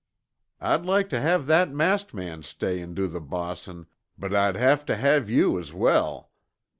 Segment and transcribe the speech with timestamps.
[0.59, 3.85] I'd like tuh have that masked man stay an' do the bossin',
[4.17, 6.31] but I'd have to have you as well.